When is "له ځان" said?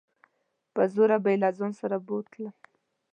1.43-1.71